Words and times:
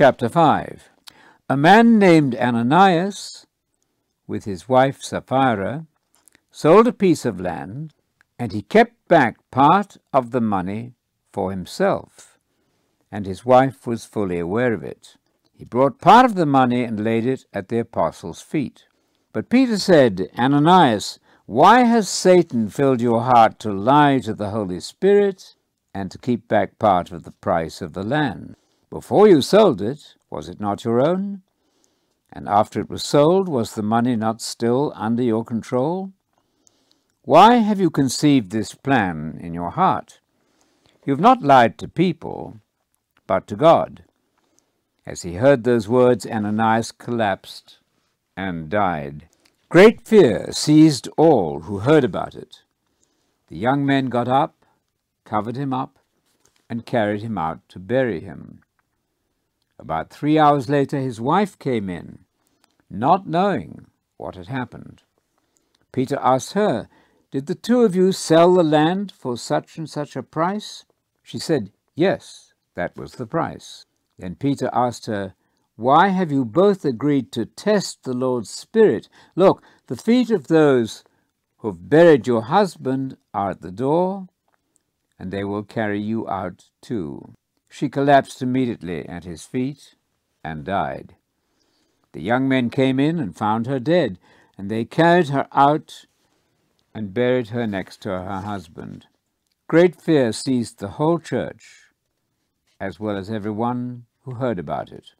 Chapter 0.00 0.28
5 0.28 0.90
A 1.48 1.56
man 1.56 1.98
named 1.98 2.36
Ananias, 2.36 3.48
with 4.28 4.44
his 4.44 4.68
wife 4.68 5.02
Sapphira, 5.02 5.86
sold 6.52 6.86
a 6.86 6.92
piece 6.92 7.24
of 7.24 7.40
land, 7.40 7.94
and 8.38 8.52
he 8.52 8.62
kept 8.62 9.08
back 9.08 9.38
part 9.50 9.96
of 10.12 10.30
the 10.30 10.40
money 10.40 10.92
for 11.32 11.50
himself, 11.50 12.38
and 13.10 13.26
his 13.26 13.44
wife 13.44 13.88
was 13.88 14.04
fully 14.04 14.38
aware 14.38 14.72
of 14.72 14.84
it. 14.84 15.16
He 15.52 15.64
brought 15.64 16.00
part 16.00 16.24
of 16.24 16.36
the 16.36 16.46
money 16.46 16.84
and 16.84 17.02
laid 17.02 17.26
it 17.26 17.46
at 17.52 17.68
the 17.68 17.80
apostles' 17.80 18.40
feet. 18.40 18.84
But 19.32 19.50
Peter 19.50 19.78
said, 19.78 20.30
Ananias, 20.38 21.18
why 21.46 21.80
has 21.80 22.08
Satan 22.08 22.68
filled 22.68 23.00
your 23.00 23.22
heart 23.22 23.58
to 23.58 23.72
lie 23.72 24.20
to 24.20 24.32
the 24.32 24.50
Holy 24.50 24.78
Spirit 24.78 25.56
and 25.92 26.08
to 26.12 26.18
keep 26.18 26.46
back 26.46 26.78
part 26.78 27.10
of 27.10 27.24
the 27.24 27.32
price 27.32 27.82
of 27.82 27.94
the 27.94 28.04
land? 28.04 28.54
Before 28.90 29.28
you 29.28 29.42
sold 29.42 29.82
it, 29.82 30.14
was 30.30 30.48
it 30.48 30.60
not 30.60 30.84
your 30.84 31.00
own? 31.00 31.42
And 32.32 32.48
after 32.48 32.80
it 32.80 32.88
was 32.88 33.04
sold, 33.04 33.48
was 33.48 33.74
the 33.74 33.82
money 33.82 34.16
not 34.16 34.40
still 34.40 34.92
under 34.96 35.22
your 35.22 35.44
control? 35.44 36.12
Why 37.22 37.56
have 37.56 37.80
you 37.80 37.90
conceived 37.90 38.50
this 38.50 38.74
plan 38.74 39.38
in 39.42 39.52
your 39.52 39.70
heart? 39.70 40.20
You 41.04 41.12
have 41.12 41.20
not 41.20 41.42
lied 41.42 41.76
to 41.78 41.88
people, 41.88 42.60
but 43.26 43.46
to 43.48 43.56
God. 43.56 44.04
As 45.06 45.22
he 45.22 45.34
heard 45.34 45.64
those 45.64 45.88
words, 45.88 46.26
Ananias 46.26 46.92
collapsed 46.92 47.78
and 48.36 48.70
died. 48.70 49.28
Great 49.68 50.06
fear 50.06 50.50
seized 50.52 51.08
all 51.18 51.60
who 51.60 51.80
heard 51.80 52.04
about 52.04 52.34
it. 52.34 52.62
The 53.48 53.56
young 53.58 53.84
men 53.84 54.06
got 54.06 54.28
up, 54.28 54.64
covered 55.24 55.56
him 55.56 55.74
up, 55.74 55.98
and 56.70 56.86
carried 56.86 57.20
him 57.20 57.36
out 57.36 57.60
to 57.68 57.78
bury 57.78 58.20
him. 58.20 58.62
About 59.78 60.10
three 60.10 60.38
hours 60.38 60.68
later, 60.68 60.98
his 60.98 61.20
wife 61.20 61.58
came 61.58 61.88
in, 61.88 62.24
not 62.90 63.28
knowing 63.28 63.86
what 64.16 64.34
had 64.34 64.48
happened. 64.48 65.02
Peter 65.92 66.18
asked 66.20 66.54
her, 66.54 66.88
Did 67.30 67.46
the 67.46 67.54
two 67.54 67.82
of 67.82 67.94
you 67.94 68.12
sell 68.12 68.54
the 68.54 68.64
land 68.64 69.12
for 69.12 69.36
such 69.36 69.78
and 69.78 69.88
such 69.88 70.16
a 70.16 70.22
price? 70.22 70.84
She 71.22 71.38
said, 71.38 71.70
Yes, 71.94 72.52
that 72.74 72.96
was 72.96 73.12
the 73.12 73.26
price. 73.26 73.86
Then 74.18 74.34
Peter 74.34 74.68
asked 74.72 75.06
her, 75.06 75.34
Why 75.76 76.08
have 76.08 76.32
you 76.32 76.44
both 76.44 76.84
agreed 76.84 77.30
to 77.32 77.46
test 77.46 78.02
the 78.02 78.14
Lord's 78.14 78.50
Spirit? 78.50 79.08
Look, 79.36 79.62
the 79.86 79.96
feet 79.96 80.30
of 80.30 80.48
those 80.48 81.04
who 81.58 81.68
have 81.68 81.88
buried 81.88 82.26
your 82.26 82.42
husband 82.42 83.16
are 83.32 83.50
at 83.50 83.62
the 83.62 83.70
door, 83.70 84.26
and 85.18 85.30
they 85.30 85.44
will 85.44 85.62
carry 85.62 86.00
you 86.00 86.28
out 86.28 86.64
too. 86.80 87.34
She 87.68 87.88
collapsed 87.88 88.42
immediately 88.42 89.06
at 89.08 89.24
his 89.24 89.44
feet 89.44 89.94
and 90.42 90.64
died. 90.64 91.16
The 92.12 92.22
young 92.22 92.48
men 92.48 92.70
came 92.70 92.98
in 92.98 93.18
and 93.18 93.36
found 93.36 93.66
her 93.66 93.78
dead, 93.78 94.18
and 94.56 94.70
they 94.70 94.84
carried 94.84 95.28
her 95.28 95.46
out 95.52 96.06
and 96.94 97.14
buried 97.14 97.48
her 97.48 97.66
next 97.66 98.02
to 98.02 98.08
her 98.08 98.40
husband. 98.40 99.06
Great 99.68 100.00
fear 100.00 100.32
seized 100.32 100.78
the 100.78 100.88
whole 100.88 101.18
church, 101.18 101.92
as 102.80 102.98
well 102.98 103.16
as 103.16 103.30
every 103.30 103.50
one 103.50 104.06
who 104.22 104.34
heard 104.34 104.58
about 104.58 104.90
it. 104.90 105.12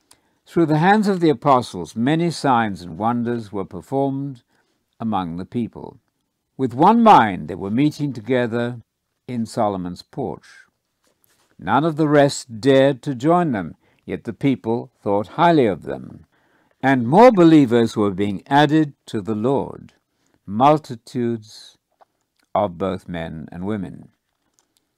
Through 0.46 0.66
the 0.66 0.78
hands 0.78 1.06
of 1.06 1.20
the 1.20 1.28
apostles, 1.28 1.94
many 1.94 2.30
signs 2.30 2.80
and 2.80 2.96
wonders 2.96 3.52
were 3.52 3.66
performed 3.66 4.42
among 4.98 5.36
the 5.36 5.44
people. 5.44 5.98
With 6.56 6.72
one 6.72 7.02
mind, 7.02 7.48
they 7.48 7.54
were 7.54 7.70
meeting 7.70 8.14
together 8.14 8.80
in 9.28 9.44
Solomon's 9.44 10.02
porch. 10.02 10.46
None 11.58 11.84
of 11.84 11.96
the 11.96 12.08
rest 12.08 12.60
dared 12.60 13.02
to 13.02 13.14
join 13.14 13.52
them, 13.52 13.74
yet 14.04 14.24
the 14.24 14.32
people 14.32 14.92
thought 15.02 15.28
highly 15.28 15.66
of 15.66 15.82
them. 15.82 16.26
And 16.82 17.08
more 17.08 17.32
believers 17.32 17.96
were 17.96 18.12
being 18.12 18.42
added 18.46 18.94
to 19.06 19.20
the 19.20 19.34
Lord, 19.34 19.94
multitudes 20.46 21.76
of 22.54 22.78
both 22.78 23.08
men 23.08 23.48
and 23.50 23.66
women. 23.66 24.10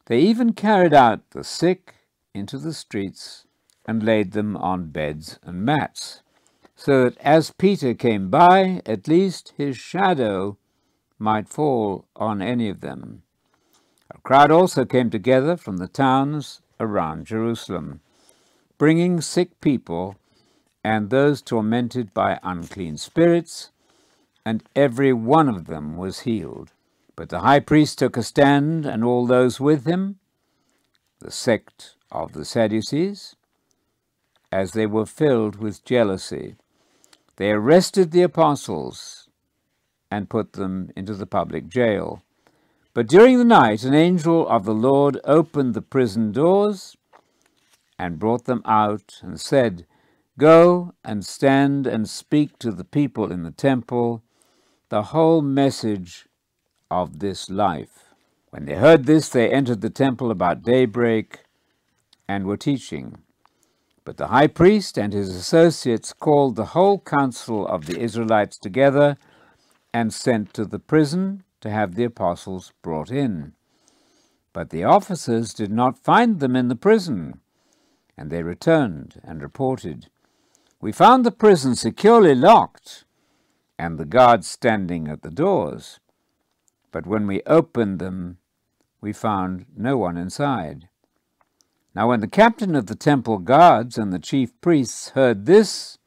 They 0.07 0.21
even 0.21 0.53
carried 0.53 0.93
out 0.93 1.31
the 1.31 1.45
sick 1.45 1.95
into 2.34 2.59
the 2.59 2.75
streets 2.75 3.47
and 3.87 4.03
laid 4.03 4.33
them 4.33 4.57
on 4.57 4.91
beds 4.91 5.39
and 5.43 5.65
mats, 5.65 6.23
so 6.77 7.05
that 7.05 7.19
as 7.19 7.53
Peter 7.53 7.95
came 7.95 8.29
by, 8.31 8.83
at 8.87 9.09
least 9.09 9.55
his 9.57 9.77
shadow 9.77 10.59
might 11.19 11.49
fall 11.49 12.07
on 12.17 12.43
any 12.43 12.69
of 12.69 12.81
them. 12.81 13.23
A 14.10 14.19
crowd 14.19 14.50
also 14.50 14.84
came 14.84 15.10
together 15.10 15.56
from 15.56 15.76
the 15.76 15.88
towns 15.88 16.60
around 16.78 17.26
Jerusalem, 17.26 18.00
bringing 18.78 19.21
sick 19.21 19.60
people 19.60 20.16
and 20.82 21.10
those 21.10 21.43
tormented 21.43 22.12
by 22.15 22.38
unclean 22.43 22.97
spirits, 22.97 23.71
and 24.44 24.62
every 24.75 25.12
one 25.12 25.48
of 25.48 25.66
them 25.66 25.97
was 25.97 26.21
healed. 26.21 26.72
But 27.15 27.28
the 27.28 27.41
high 27.41 27.60
priest 27.60 27.98
took 27.98 28.16
a 28.16 28.22
stand, 28.22 28.87
and 28.87 29.04
all 29.04 29.26
those 29.26 29.60
with 29.60 29.84
him, 29.84 30.19
the 31.19 31.31
sect 31.31 31.97
of 32.10 32.32
the 32.32 32.44
Sadducees, 32.47 33.37
as 34.50 34.72
they 34.72 34.87
were 34.87 35.06
filled 35.06 35.56
with 35.56 35.84
jealousy. 35.84 36.56
They 37.37 37.50
arrested 37.50 38.10
the 38.10 38.22
apostles 38.22 39.28
and 40.10 40.31
put 40.31 40.54
them 40.54 40.91
into 40.97 41.15
the 41.15 41.27
public 41.27 41.69
jail. 41.69 42.22
But 43.00 43.09
during 43.09 43.38
the 43.38 43.47
night, 43.47 43.83
an 43.83 43.94
angel 43.94 44.47
of 44.47 44.66
the 44.66 44.75
Lord 44.75 45.19
opened 45.25 45.72
the 45.72 45.81
prison 45.81 46.33
doors 46.33 46.99
and 47.99 48.19
brought 48.19 48.44
them 48.44 48.61
out 48.66 49.21
and 49.22 49.41
said, 49.41 49.87
Go 50.37 50.93
and 51.03 51.25
stand 51.25 51.87
and 51.87 52.06
speak 52.06 52.59
to 52.59 52.71
the 52.71 52.84
people 52.84 53.33
in 53.33 53.43
the 53.43 53.53
temple 53.53 54.22
the 54.91 55.05
whole 55.15 55.41
message 55.41 56.27
of 56.91 57.21
this 57.21 57.49
life. 57.49 58.05
When 58.50 58.66
they 58.66 58.75
heard 58.75 59.06
this, 59.06 59.31
they 59.31 59.50
entered 59.50 59.81
the 59.81 59.89
temple 59.89 60.31
about 60.31 60.62
daybreak 60.62 61.44
and 62.28 62.44
were 62.44 62.59
teaching. 62.59 63.22
But 64.05 64.19
the 64.19 64.27
high 64.27 64.49
priest 64.49 64.99
and 64.99 65.15
his 65.15 65.34
associates 65.34 66.12
called 66.12 66.55
the 66.55 66.77
whole 66.77 66.99
council 66.99 67.66
of 67.66 67.87
the 67.87 67.99
Israelites 67.99 68.59
together 68.59 69.16
and 69.94 70.12
sent 70.12 70.53
to 70.53 70.66
the 70.66 70.78
prison 70.78 71.44
to 71.60 71.71
have 71.71 71.94
the 71.94 72.04
apostles 72.04 72.72
brought 72.82 73.10
in. 73.10 73.53
But 74.53 74.71
the 74.71 74.84
officers 74.84 75.54
did 75.54 75.71
not 75.71 75.98
find 75.98 76.41
them 76.41 76.56
in 76.56 76.69
the 76.69 76.76
prison, 76.76 77.41
and 78.16 78.31
they 78.31 78.43
returned 78.43 79.21
and 79.22 79.43
reported, 79.43 80.09
We 80.81 80.93
found 80.93 81.25
the 81.25 81.31
prison 81.31 81.76
securely 81.76 82.34
locked, 82.34 83.04
and 83.78 83.98
the 83.98 84.04
guards 84.04 84.47
standing 84.47 85.09
at 85.09 85.22
the 85.22 85.31
doors. 85.31 86.00
But 86.93 87.06
when 87.06 87.26
we 87.26 87.43
opened 87.47 87.98
them, 87.98 88.38
we 89.00 89.12
found 89.12 89.66
no 89.77 89.97
one 89.97 90.16
inside. 90.16 90.88
Now 91.94 92.09
when 92.09 92.21
the 92.21 92.28
captain 92.28 92.75
of 92.75 92.87
the 92.87 92.94
temple 92.94 93.38
guards 93.38 93.98
and 93.98 94.12
the 94.12 94.19
chief 94.19 94.59
priests 94.60 95.10
heard 95.10 95.47
this, 95.47 95.98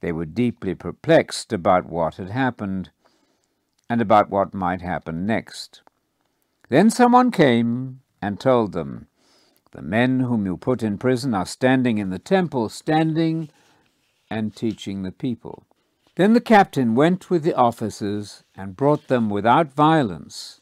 they 0.00 0.12
were 0.12 0.26
deeply 0.26 0.74
perplexed 0.74 1.52
about 1.52 1.86
what 1.86 2.16
had 2.16 2.30
happened 2.30 2.90
and 3.88 4.00
about 4.00 4.30
what 4.30 4.54
might 4.54 4.80
happen 4.80 5.26
next. 5.26 5.82
Then 6.68 6.90
someone 6.90 7.30
came 7.30 8.00
and 8.22 8.40
told 8.40 8.72
them, 8.72 9.06
The 9.72 9.82
men 9.82 10.20
whom 10.20 10.46
you 10.46 10.56
put 10.56 10.82
in 10.82 10.98
prison 10.98 11.34
are 11.34 11.46
standing 11.46 11.98
in 11.98 12.10
the 12.10 12.18
temple, 12.18 12.68
standing 12.68 13.50
and 14.30 14.54
teaching 14.54 15.02
the 15.02 15.12
people. 15.12 15.66
Then 16.16 16.32
the 16.32 16.40
captain 16.40 16.94
went 16.94 17.28
with 17.28 17.42
the 17.42 17.54
officers 17.54 18.44
and 18.56 18.76
brought 18.76 19.08
them 19.08 19.28
without 19.28 19.74
violence, 19.74 20.60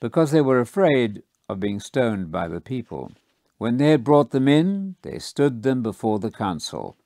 because 0.00 0.30
they 0.30 0.40
were 0.40 0.60
afraid 0.60 1.22
of 1.48 1.60
being 1.60 1.80
stoned 1.80 2.32
by 2.32 2.48
the 2.48 2.60
people. 2.60 3.12
When 3.58 3.76
they 3.76 3.90
had 3.90 4.04
brought 4.04 4.30
them 4.30 4.48
in, 4.48 4.96
they 5.02 5.18
stood 5.18 5.62
them 5.62 5.82
before 5.82 6.18
the 6.18 6.30
council. 6.30 6.96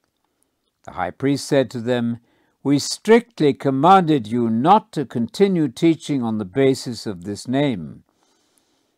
The 0.85 0.93
high 0.93 1.11
priest 1.11 1.47
said 1.47 1.71
to 1.71 1.81
them, 1.81 2.21
we 2.65 2.79
strictly 2.79 3.53
commanded 3.53 4.27
you 4.27 4.49
not 4.49 4.91
to 4.91 5.05
continue 5.05 5.69
teaching 5.69 6.23
on 6.23 6.39
the 6.39 6.47
basis 6.47 7.07
of 7.07 7.25
this 7.25 7.47
name, 7.47 8.03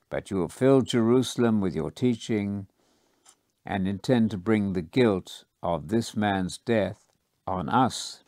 but 0.08 0.30
you 0.30 0.40
have 0.42 0.52
filled 0.52 0.86
Jerusalem 0.86 1.60
with 1.60 1.74
your 1.74 1.90
teaching 1.90 2.68
and 3.66 3.88
intend 3.88 4.30
to 4.30 4.38
bring 4.38 4.72
the 4.72 4.82
guilt 4.82 5.44
of 5.64 5.88
this 5.88 6.14
man's 6.14 6.58
death 6.58 7.10
on 7.44 7.68
us. 7.68 8.20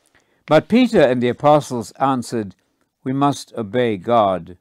But 0.44 0.66
Peter 0.66 1.02
and 1.02 1.22
the 1.22 1.28
apostles 1.28 1.92
answered, 1.92 2.56
We 3.04 3.12
must 3.12 3.54
obey 3.56 3.96
God 3.96 4.58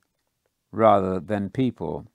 rather 0.72 1.20
than 1.20 1.50
people. 1.50 2.06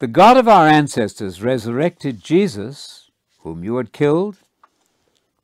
The 0.00 0.06
God 0.06 0.36
of 0.36 0.48
our 0.48 0.68
ancestors 0.68 1.42
resurrected 1.42 2.22
Jesus, 2.22 3.10
whom 3.38 3.64
you 3.64 3.78
had 3.78 3.94
killed, 3.94 4.36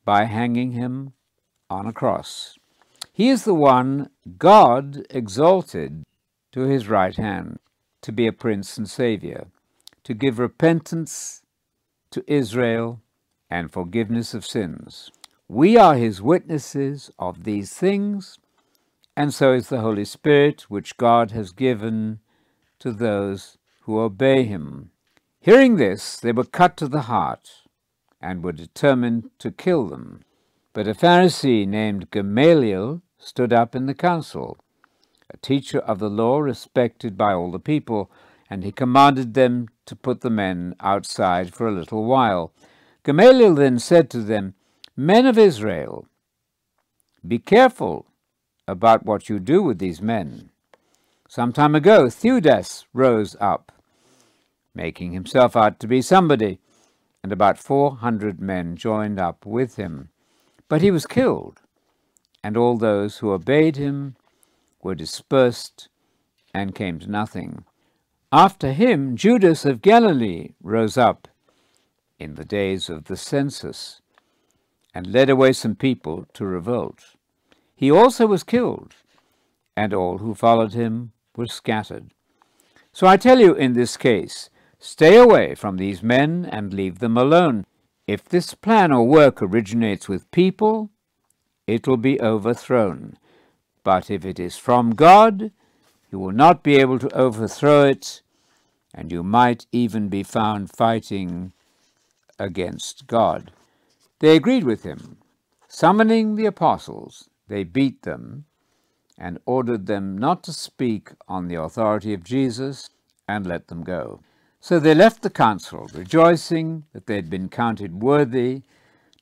by 0.05 0.25
hanging 0.25 0.73
him 0.73 1.15
on 1.71 1.87
a 1.87 1.93
cross. 1.93 2.59
He 3.13 3.29
is 3.29 3.45
the 3.45 3.55
one 3.55 4.11
God 4.39 5.07
exalted 5.11 6.05
to 6.53 6.61
his 6.63 6.89
right 6.89 7.17
hand 7.17 7.59
to 8.03 8.13
be 8.13 8.27
a 8.27 8.33
prince 8.33 8.79
and 8.79 8.89
savior, 8.89 9.49
to 10.05 10.15
give 10.15 10.39
repentance 10.39 11.43
to 12.11 12.25
Israel 12.27 13.01
and 13.51 13.73
forgiveness 13.73 14.35
of 14.35 14.47
sins. 14.47 15.11
We 15.49 15.77
are 15.77 15.97
his 15.97 16.23
witnesses 16.23 17.11
of 17.19 17.45
these 17.45 17.73
things, 17.73 18.39
and 19.17 19.35
so 19.35 19.53
is 19.53 19.69
the 19.69 19.81
Holy 19.81 20.05
Spirit, 20.05 20.63
which 20.69 20.97
God 20.97 21.33
has 21.33 21.51
given 21.53 22.21
to 22.79 22.93
those 22.93 23.59
who 23.83 23.99
obey 23.99 24.45
him. 24.45 24.91
Hearing 25.41 25.77
this, 25.77 26.17
they 26.19 26.33
were 26.33 26.45
cut 26.45 26.77
to 26.77 26.89
the 26.89 27.03
heart 27.03 27.51
and 28.21 28.45
were 28.45 28.53
determined 28.53 29.31
to 29.39 29.51
kill 29.51 29.87
them. 29.89 30.21
But 30.79 30.87
a 30.87 30.95
Pharisee 30.95 31.67
named 31.67 32.13
Gamaliel 32.13 33.03
stood 33.19 33.53
up 33.53 33.75
in 33.75 33.87
the 33.87 33.95
council, 33.95 34.59
a 35.29 35.37
teacher 35.39 35.81
of 35.81 35.99
the 35.99 36.09
law 36.09 36.39
respected 36.39 37.19
by 37.19 37.33
all 37.33 37.51
the 37.51 37.59
people, 37.59 38.13
and 38.49 38.63
he 38.63 38.71
commanded 38.71 39.35
them 39.35 39.67
to 39.87 39.97
put 39.97 40.21
the 40.21 40.31
men 40.31 40.77
outside 40.79 41.53
for 41.53 41.67
a 41.67 41.73
little 41.73 42.05
while. 42.05 42.53
Gamaliel 43.03 43.57
then 43.57 43.81
said 43.81 44.09
to 44.11 44.21
them, 44.21 44.55
Men 44.97 45.27
of 45.27 45.37
Israel, 45.37 46.07
be 47.27 47.41
careful 47.41 48.07
about 48.69 49.05
what 49.05 49.29
you 49.29 49.41
do 49.41 49.61
with 49.61 49.81
these 49.81 50.01
men. 50.01 50.51
Some 51.29 51.53
time 51.53 51.75
ago, 51.75 52.09
Theudas 52.09 52.85
rose 52.93 53.35
up, 53.41 53.73
making 54.77 55.11
himself 55.11 55.57
out 55.57 55.81
to 55.81 55.89
be 55.89 56.01
somebody, 56.01 56.61
and 57.25 57.33
about 57.33 57.59
four 57.59 57.97
hundred 57.97 58.41
men 58.41 58.77
joined 58.77 59.19
up 59.19 59.45
with 59.45 59.75
him. 59.75 60.11
But 60.69 60.83
he 60.83 60.91
was 60.91 61.07
killed, 61.07 61.61
and 62.45 62.57
all 62.57 62.77
those 62.77 63.19
who 63.19 63.33
obeyed 63.33 63.77
him 63.77 64.17
were 64.83 64.95
dispersed 64.95 65.89
and 66.55 66.75
came 66.75 66.99
to 67.01 67.11
nothing. 67.11 67.65
After 68.31 68.73
him, 68.73 69.17
Judas 69.17 69.65
of 69.65 69.81
Galilee 69.81 70.51
rose 70.63 70.99
up 70.99 71.29
in 72.19 72.35
the 72.35 72.45
days 72.45 72.91
of 72.91 73.05
the 73.05 73.17
census 73.17 74.03
and 74.95 75.07
led 75.07 75.31
away 75.31 75.53
some 75.53 75.75
people 75.75 76.27
to 76.35 76.45
revolt. 76.45 77.15
He 77.75 77.91
also 77.91 78.27
was 78.27 78.43
killed, 78.43 78.95
and 79.77 79.95
all 79.95 80.19
who 80.19 80.35
followed 80.35 80.75
him 80.75 81.13
were 81.37 81.47
scattered. 81.47 82.13
So 82.93 83.07
I 83.07 83.17
tell 83.17 83.39
you 83.39 83.55
in 83.55 83.75
this 83.75 83.97
case, 83.97 84.51
stay 84.79 85.17
away 85.17 85.55
from 85.55 85.77
these 85.77 86.03
men 86.03 86.45
and 86.45 86.75
leave 86.75 86.99
them 86.99 87.17
alone. 87.17 87.65
If 88.09 88.25
this 88.25 88.55
plan 88.55 88.91
or 88.91 89.07
work 89.07 89.43
originates 89.43 90.09
with 90.09 90.31
people, 90.31 90.89
it 91.67 91.87
will 91.87 91.99
be 91.99 92.19
overthrown. 92.19 93.19
But 93.85 94.11
if 94.11 94.25
it 94.25 94.41
is 94.41 94.57
from 94.57 94.95
God, 94.95 95.53
you 96.11 96.19
will 96.19 96.33
not 96.33 96.63
be 96.63 96.77
able 96.77 96.99
to 97.01 97.15
overthrow 97.15 97.85
it, 97.85 98.23
and 98.95 99.13
you 99.13 99.23
might 99.23 99.67
even 99.73 100.09
be 100.09 100.23
found 100.23 100.71
fighting 100.71 101.53
against 102.39 103.07
God. 103.07 103.53
They 104.21 104.35
agreed 104.35 104.65
with 104.65 104.85
him. 104.85 105.19
Summoning 105.69 106.37
the 106.37 106.47
apostles, 106.47 107.29
they 107.47 107.63
beat 107.63 108.05
them 108.05 108.47
and 109.19 109.39
ordered 109.45 109.85
them 109.85 110.17
not 110.17 110.43
to 110.45 110.55
speak 110.55 111.11
on 111.29 111.49
the 111.49 111.57
authority 111.57 112.15
of 112.15 112.25
Jesus 112.25 112.89
and 113.29 113.47
let 113.47 113.69
them 113.69 113.85
go. 113.85 114.21
So 114.61 114.79
they 114.81 114.95
left 114.95 115.23
the 115.23 115.31
council, 115.31 115.89
rejoicing 115.95 116.85
that 116.93 117.07
they 117.07 117.17
had 117.17 117.31
been 117.31 117.49
counted 117.49 118.03
worthy 118.03 118.63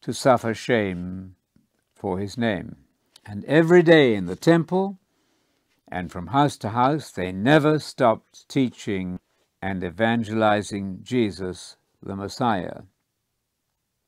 to 0.00 0.12
suffer 0.12 0.54
shame 0.54 1.36
for 1.94 2.18
his 2.18 2.38
name. 2.38 2.76
And 3.24 3.44
every 3.44 3.82
day 3.82 4.14
in 4.14 4.26
the 4.26 4.36
temple 4.36 4.98
and 5.88 6.10
from 6.10 6.28
house 6.28 6.56
to 6.58 6.70
house, 6.70 7.10
they 7.10 7.32
never 7.32 7.78
stopped 7.78 8.48
teaching 8.48 9.18
and 9.60 9.84
evangelizing 9.84 11.00
Jesus, 11.02 11.76
the 12.02 12.16
Messiah. 12.16 12.82